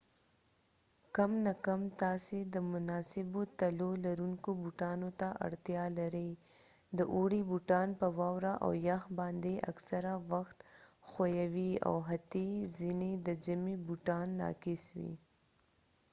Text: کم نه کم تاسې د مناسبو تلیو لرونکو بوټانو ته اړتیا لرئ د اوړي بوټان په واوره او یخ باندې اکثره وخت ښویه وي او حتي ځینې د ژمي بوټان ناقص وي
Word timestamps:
کم 1.15 1.31
نه 1.45 1.53
کم 1.65 1.81
تاسې 2.03 2.37
د 2.53 2.55
مناسبو 2.71 3.41
تلیو 3.59 3.91
لرونکو 4.05 4.49
بوټانو 4.61 5.09
ته 5.19 5.27
اړتیا 5.45 5.83
لرئ 5.99 6.29
د 6.97 6.99
اوړي 7.15 7.41
بوټان 7.49 7.89
په 7.99 8.07
واوره 8.17 8.53
او 8.65 8.71
یخ 8.89 9.01
باندې 9.19 9.53
اکثره 9.71 10.13
وخت 10.31 10.57
ښویه 11.09 11.45
وي 11.55 11.71
او 11.87 11.95
حتي 12.09 12.49
ځینې 12.77 13.11
د 13.25 13.27
ژمي 13.45 13.75
بوټان 13.85 14.27
ناقص 14.43 14.83
وي 14.97 15.13